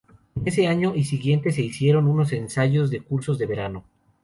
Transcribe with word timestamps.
En 0.35 0.47
ese 0.47 0.65
año 0.65 0.95
y 0.95 1.03
siguiente 1.03 1.51
se 1.51 1.61
hicieron 1.61 2.07
unos 2.07 2.33
ensayos 2.33 2.89
de 2.89 3.01
cursos 3.03 3.37
de 3.37 3.45
verano. 3.45 3.83